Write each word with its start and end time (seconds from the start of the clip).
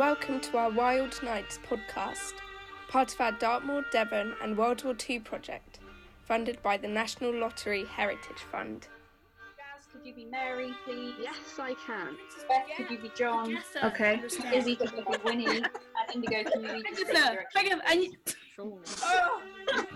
Welcome 0.00 0.40
to 0.40 0.56
our 0.56 0.70
Wild 0.70 1.22
Nights 1.22 1.58
podcast, 1.68 2.32
part 2.88 3.12
of 3.12 3.20
our 3.20 3.32
Dartmoor, 3.32 3.84
Devon 3.92 4.32
and 4.42 4.56
World 4.56 4.82
War 4.82 4.96
II 5.06 5.18
project, 5.18 5.78
funded 6.24 6.56
by 6.62 6.78
the 6.78 6.88
National 6.88 7.34
Lottery 7.34 7.84
Heritage 7.84 8.38
Fund. 8.50 8.88
Gaz, 9.58 9.88
could 9.92 10.06
you 10.06 10.14
be 10.14 10.24
Mary, 10.24 10.72
please? 10.86 11.12
Yes, 11.20 11.36
I 11.58 11.74
can. 11.86 12.16
Beth, 12.48 12.64
could 12.78 12.90
you 12.90 12.96
be 12.96 13.10
John? 13.14 13.58
Okay. 13.84 14.22
Izzy, 14.54 14.74
could 14.74 14.90
you 14.92 15.04
be 15.04 15.18
Winnie? 15.22 15.46
And 15.58 15.68
Indigo, 16.14 16.50
can 16.50 16.62
you 16.62 16.82
be 16.82 16.90
the 16.92 16.96
stage 16.96 17.08
direction? 17.12 17.82
I 17.86 17.96
need. 17.96 18.16
Oh! 18.58 19.42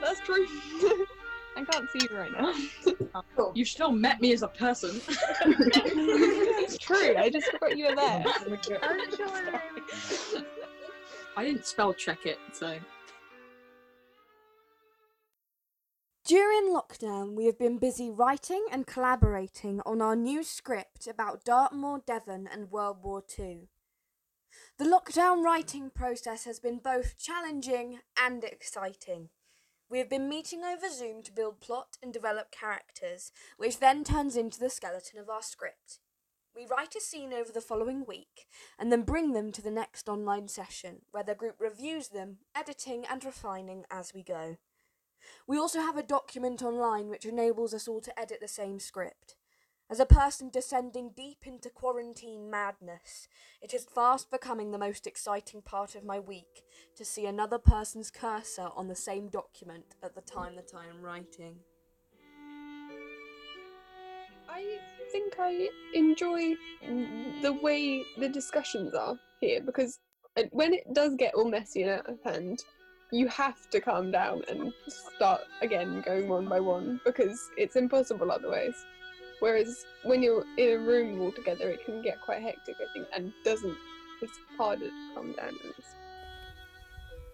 That's 0.00 0.20
true. 0.22 0.48
I 1.56 1.64
can't 1.64 1.90
see 1.90 2.06
you 2.08 2.16
right 2.16 2.30
now. 2.32 2.54
Oh, 3.38 3.50
you 3.54 3.64
still 3.64 3.92
met 3.92 4.20
me 4.20 4.34
as 4.34 4.42
a 4.42 4.48
person. 4.48 5.00
it's 5.08 6.76
true. 6.76 7.16
I 7.16 7.30
just 7.30 7.50
forgot 7.50 7.78
you 7.78 7.86
were 7.86 7.96
there. 7.96 8.22
I 11.36 11.44
didn't 11.44 11.64
spell 11.64 11.94
check 11.94 12.26
it, 12.26 12.38
so. 12.52 12.78
During 16.26 16.74
lockdown, 16.74 17.34
we 17.34 17.46
have 17.46 17.58
been 17.58 17.78
busy 17.78 18.10
writing 18.10 18.66
and 18.70 18.86
collaborating 18.86 19.80
on 19.86 20.02
our 20.02 20.16
new 20.16 20.42
script 20.42 21.06
about 21.06 21.44
Dartmoor, 21.44 22.02
Devon, 22.06 22.46
and 22.52 22.70
World 22.70 22.98
War 23.02 23.22
II. 23.38 23.68
The 24.78 24.84
lockdown 24.84 25.42
writing 25.42 25.90
process 25.90 26.44
has 26.44 26.60
been 26.60 26.80
both 26.82 27.16
challenging 27.16 28.00
and 28.20 28.44
exciting. 28.44 29.30
We 29.88 29.98
have 29.98 30.10
been 30.10 30.28
meeting 30.28 30.64
over 30.64 30.88
Zoom 30.90 31.22
to 31.22 31.32
build 31.32 31.60
plot 31.60 31.96
and 32.02 32.12
develop 32.12 32.50
characters, 32.50 33.30
which 33.56 33.78
then 33.78 34.02
turns 34.02 34.36
into 34.36 34.58
the 34.58 34.68
skeleton 34.68 35.20
of 35.20 35.30
our 35.30 35.42
script. 35.42 36.00
We 36.56 36.66
write 36.66 36.96
a 36.96 37.00
scene 37.00 37.32
over 37.32 37.52
the 37.52 37.60
following 37.60 38.04
week 38.04 38.46
and 38.78 38.90
then 38.90 39.02
bring 39.02 39.32
them 39.32 39.52
to 39.52 39.62
the 39.62 39.70
next 39.70 40.08
online 40.08 40.48
session, 40.48 41.02
where 41.12 41.22
the 41.22 41.34
group 41.34 41.56
reviews 41.60 42.08
them, 42.08 42.38
editing 42.54 43.04
and 43.08 43.24
refining 43.24 43.84
as 43.90 44.12
we 44.12 44.22
go. 44.22 44.56
We 45.46 45.58
also 45.58 45.80
have 45.80 45.96
a 45.96 46.02
document 46.02 46.62
online 46.62 47.08
which 47.08 47.24
enables 47.24 47.72
us 47.72 47.86
all 47.86 48.00
to 48.00 48.18
edit 48.18 48.38
the 48.40 48.48
same 48.48 48.80
script. 48.80 49.36
As 49.88 50.00
a 50.00 50.06
person 50.06 50.50
descending 50.50 51.12
deep 51.16 51.46
into 51.46 51.70
quarantine 51.70 52.50
madness, 52.50 53.28
it 53.62 53.72
is 53.72 53.84
fast 53.84 54.32
becoming 54.32 54.72
the 54.72 54.78
most 54.78 55.06
exciting 55.06 55.62
part 55.62 55.94
of 55.94 56.04
my 56.04 56.18
week 56.18 56.64
to 56.96 57.04
see 57.04 57.24
another 57.24 57.58
person's 57.58 58.10
cursor 58.10 58.70
on 58.74 58.88
the 58.88 58.96
same 58.96 59.28
document 59.28 59.94
at 60.02 60.16
the 60.16 60.22
time 60.22 60.56
that 60.56 60.72
I 60.74 60.86
am 60.86 61.00
writing. 61.00 61.60
I 64.48 64.78
think 65.12 65.34
I 65.38 65.68
enjoy 65.94 66.54
the 67.42 67.56
way 67.62 68.04
the 68.18 68.28
discussions 68.28 68.92
are 68.92 69.16
here 69.40 69.60
because 69.60 70.00
uh, 70.36 70.42
when 70.50 70.74
it 70.74 70.92
does 70.94 71.14
get 71.14 71.34
all 71.34 71.48
messy 71.48 71.82
and 71.82 71.92
out 71.92 72.08
of 72.08 72.18
hand, 72.24 72.64
you 73.12 73.28
have 73.28 73.70
to 73.70 73.80
calm 73.80 74.10
down 74.10 74.42
and 74.48 74.72
start 74.88 75.42
again 75.62 76.02
going 76.04 76.28
one 76.28 76.48
by 76.48 76.58
one 76.58 77.00
because 77.04 77.50
it's 77.56 77.76
impossible 77.76 78.32
otherwise. 78.32 78.74
Whereas 79.40 79.84
when 80.02 80.22
you're 80.22 80.44
in 80.56 80.70
a 80.70 80.78
room 80.78 81.20
all 81.20 81.32
together, 81.32 81.68
it 81.70 81.84
can 81.84 82.02
get 82.02 82.20
quite 82.20 82.42
hectic, 82.42 82.76
I 82.80 82.92
think, 82.92 83.06
and 83.14 83.32
doesn't. 83.44 83.76
It's 84.22 84.38
harder 84.56 84.86
to 84.86 85.14
calm 85.14 85.32
down. 85.32 85.58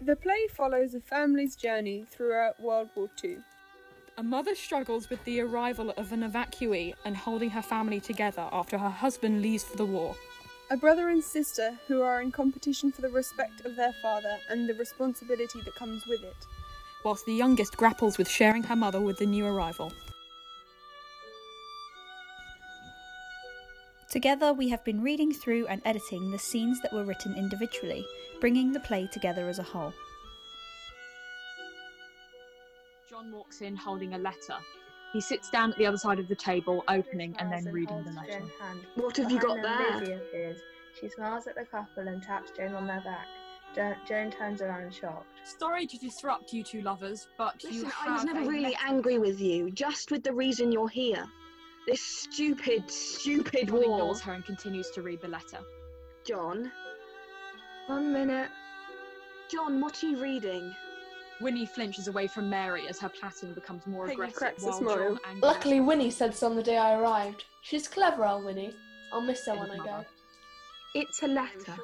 The 0.00 0.16
play 0.16 0.48
follows 0.52 0.94
a 0.94 1.00
family's 1.00 1.54
journey 1.54 2.04
throughout 2.10 2.60
World 2.60 2.90
War 2.94 3.08
II. 3.22 3.38
A 4.16 4.22
mother 4.22 4.54
struggles 4.54 5.08
with 5.08 5.24
the 5.24 5.40
arrival 5.40 5.92
of 5.96 6.12
an 6.12 6.22
evacuee 6.22 6.94
and 7.04 7.16
holding 7.16 7.50
her 7.50 7.62
family 7.62 8.00
together 8.00 8.48
after 8.52 8.76
her 8.78 8.90
husband 8.90 9.40
leaves 9.40 9.64
for 9.64 9.76
the 9.76 9.84
war. 9.84 10.14
A 10.70 10.76
brother 10.76 11.08
and 11.08 11.22
sister 11.22 11.78
who 11.86 12.02
are 12.02 12.22
in 12.22 12.32
competition 12.32 12.90
for 12.90 13.02
the 13.02 13.08
respect 13.08 13.64
of 13.64 13.76
their 13.76 13.92
father 14.02 14.38
and 14.50 14.68
the 14.68 14.74
responsibility 14.74 15.60
that 15.62 15.74
comes 15.74 16.06
with 16.06 16.22
it. 16.22 16.46
Whilst 17.04 17.26
the 17.26 17.34
youngest 17.34 17.76
grapples 17.76 18.18
with 18.18 18.28
sharing 18.28 18.62
her 18.64 18.76
mother 18.76 19.00
with 19.00 19.18
the 19.18 19.26
new 19.26 19.46
arrival. 19.46 19.92
Together, 24.14 24.52
we 24.52 24.68
have 24.68 24.84
been 24.84 25.02
reading 25.02 25.32
through 25.34 25.66
and 25.66 25.82
editing 25.84 26.30
the 26.30 26.38
scenes 26.38 26.80
that 26.82 26.92
were 26.92 27.02
written 27.02 27.34
individually, 27.34 28.06
bringing 28.40 28.70
the 28.70 28.78
play 28.78 29.08
together 29.08 29.48
as 29.48 29.58
a 29.58 29.62
whole. 29.64 29.92
John 33.10 33.32
walks 33.32 33.60
in 33.60 33.74
holding 33.74 34.14
a 34.14 34.18
letter. 34.18 34.54
He 35.12 35.20
sits 35.20 35.50
down 35.50 35.72
at 35.72 35.78
the 35.78 35.86
other 35.86 35.96
side 35.96 36.20
of 36.20 36.28
the 36.28 36.36
table, 36.36 36.84
opening 36.86 37.34
and 37.40 37.50
then 37.50 37.64
reading 37.72 38.04
the 38.04 38.12
letter. 38.12 38.44
What 38.94 39.16
have 39.16 39.32
you 39.32 39.40
got 39.40 39.60
there? 39.60 39.98
Lizzie 39.98 40.12
appears. 40.12 40.60
She 41.00 41.08
smiles 41.08 41.48
at 41.48 41.56
the 41.56 41.64
couple 41.64 42.06
and 42.06 42.22
taps 42.22 42.52
Joan 42.56 42.72
on 42.74 42.86
their 42.86 43.00
back. 43.00 43.26
Jo- 43.74 43.96
Joan 44.06 44.30
turns 44.30 44.62
around 44.62 44.94
shocked. 44.94 45.26
Sorry 45.58 45.88
to 45.88 45.98
disrupt 45.98 46.52
you 46.52 46.62
two 46.62 46.82
lovers, 46.82 47.26
but 47.36 47.60
you 47.64 47.70
Listen, 47.82 47.90
have 47.90 48.08
I 48.10 48.14
was 48.14 48.24
never 48.24 48.42
a 48.42 48.46
really 48.46 48.62
letter- 48.74 48.76
angry 48.86 49.18
with 49.18 49.40
you, 49.40 49.72
just 49.72 50.12
with 50.12 50.22
the 50.22 50.32
reason 50.32 50.70
you're 50.70 50.88
here. 50.88 51.26
This 51.86 52.00
stupid, 52.00 52.90
stupid 52.90 53.68
John 53.68 53.74
war. 53.76 53.82
ignores 53.84 54.20
her 54.22 54.32
and 54.32 54.44
continues 54.44 54.90
to 54.92 55.02
read 55.02 55.20
the 55.20 55.28
letter. 55.28 55.58
John. 56.26 56.70
One 57.86 58.12
minute. 58.12 58.48
John, 59.50 59.80
what 59.80 60.02
are 60.02 60.06
you 60.08 60.16
reading? 60.22 60.74
Winnie 61.40 61.66
flinches 61.66 62.08
away 62.08 62.26
from 62.26 62.48
Mary 62.48 62.88
as 62.88 62.98
her 63.00 63.08
plaiting 63.10 63.52
becomes 63.52 63.86
more 63.86 64.04
Peggy 64.06 64.14
aggressive. 64.14 64.36
cracks 64.38 64.62
a 64.62 64.66
while 64.66 64.78
smile. 64.78 64.96
John 64.96 65.18
angrily- 65.26 65.40
Luckily, 65.42 65.80
Winnie 65.80 66.10
said 66.10 66.34
so 66.34 66.46
on 66.48 66.56
the 66.56 66.62
day 66.62 66.78
I 66.78 66.94
arrived. 66.98 67.44
She's 67.62 67.86
clever, 67.88 68.24
our 68.24 68.42
Winnie. 68.42 68.74
I'll 69.12 69.20
miss 69.20 69.44
her 69.46 69.54
when 69.54 69.70
I 69.70 69.76
go. 69.76 70.04
It's 70.94 71.22
a 71.22 71.26
letter. 71.28 71.76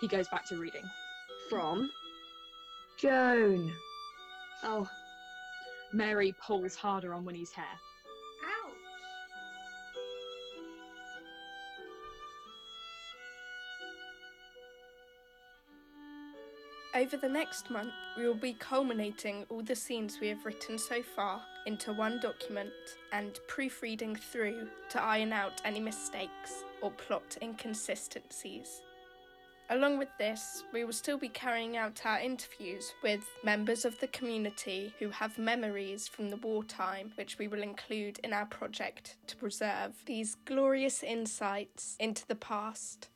He 0.00 0.08
goes 0.08 0.28
back 0.28 0.46
to 0.48 0.56
reading. 0.58 0.82
From? 1.48 1.90
Joan. 2.98 3.72
Oh, 4.64 4.88
Mary 5.92 6.34
pulls 6.44 6.74
harder 6.74 7.14
on 7.14 7.24
Winnie's 7.24 7.52
hair. 7.52 7.64
Over 16.94 17.16
the 17.16 17.28
next 17.28 17.70
month, 17.70 17.94
we 18.18 18.26
will 18.26 18.34
be 18.34 18.52
culminating 18.52 19.46
all 19.48 19.62
the 19.62 19.74
scenes 19.74 20.18
we 20.20 20.28
have 20.28 20.44
written 20.44 20.76
so 20.76 21.02
far 21.02 21.40
into 21.64 21.90
one 21.90 22.20
document 22.20 22.72
and 23.12 23.38
proofreading 23.48 24.14
through 24.14 24.68
to 24.90 25.02
iron 25.02 25.32
out 25.32 25.62
any 25.64 25.80
mistakes 25.80 26.64
or 26.82 26.90
plot 26.90 27.38
inconsistencies. 27.40 28.82
Along 29.70 29.96
with 29.96 30.10
this, 30.18 30.64
we 30.74 30.84
will 30.84 30.92
still 30.92 31.16
be 31.16 31.30
carrying 31.30 31.78
out 31.78 32.04
our 32.04 32.20
interviews 32.20 32.92
with 33.02 33.24
members 33.42 33.86
of 33.86 33.98
the 33.98 34.08
community 34.08 34.92
who 34.98 35.08
have 35.08 35.38
memories 35.38 36.06
from 36.06 36.28
the 36.28 36.36
wartime, 36.36 37.12
which 37.14 37.38
we 37.38 37.48
will 37.48 37.62
include 37.62 38.18
in 38.18 38.34
our 38.34 38.44
project 38.44 39.16
to 39.28 39.36
preserve 39.36 39.94
these 40.04 40.36
glorious 40.44 41.02
insights 41.02 41.96
into 41.98 42.26
the 42.26 42.34
past. 42.34 43.08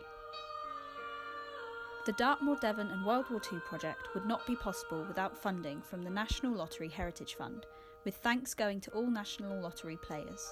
The 2.07 2.13
Dartmoor, 2.13 2.57
Devon, 2.61 2.89
and 2.89 3.05
World 3.05 3.25
War 3.29 3.41
II 3.53 3.59
project 3.59 4.07
would 4.15 4.25
not 4.25 4.47
be 4.47 4.55
possible 4.55 5.05
without 5.07 5.37
funding 5.37 5.83
from 5.83 6.01
the 6.01 6.09
National 6.09 6.55
Lottery 6.55 6.89
Heritage 6.89 7.35
Fund, 7.35 7.67
with 8.05 8.15
thanks 8.15 8.55
going 8.55 8.81
to 8.81 8.89
all 8.89 9.05
National 9.05 9.61
Lottery 9.61 9.97
players. 9.97 10.51